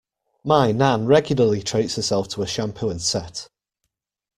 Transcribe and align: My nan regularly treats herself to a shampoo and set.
My 0.43 0.71
nan 0.71 1.05
regularly 1.05 1.61
treats 1.61 1.95
herself 1.95 2.27
to 2.29 2.41
a 2.41 2.47
shampoo 2.47 2.89
and 2.89 2.99
set. 2.99 3.49